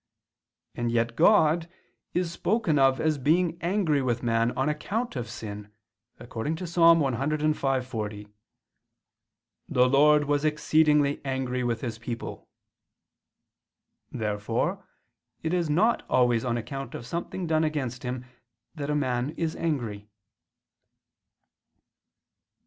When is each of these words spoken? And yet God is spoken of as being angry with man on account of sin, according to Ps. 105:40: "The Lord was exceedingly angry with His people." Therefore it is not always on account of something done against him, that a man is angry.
And 0.73 0.91
yet 0.91 1.15
God 1.15 1.69
is 2.15 2.31
spoken 2.31 2.79
of 2.79 2.99
as 2.99 3.19
being 3.19 3.55
angry 3.61 4.01
with 4.01 4.23
man 4.23 4.49
on 4.57 4.67
account 4.67 5.15
of 5.15 5.29
sin, 5.29 5.71
according 6.19 6.55
to 6.55 6.63
Ps. 6.63 6.75
105:40: 6.77 8.31
"The 9.69 9.87
Lord 9.87 10.23
was 10.23 10.43
exceedingly 10.43 11.21
angry 11.23 11.63
with 11.63 11.81
His 11.81 11.99
people." 11.99 12.49
Therefore 14.11 14.87
it 15.43 15.53
is 15.53 15.69
not 15.69 16.01
always 16.09 16.43
on 16.43 16.57
account 16.57 16.95
of 16.95 17.05
something 17.05 17.45
done 17.45 17.63
against 17.63 18.01
him, 18.01 18.25
that 18.73 18.89
a 18.89 18.95
man 18.95 19.35
is 19.37 19.55
angry. 19.55 20.09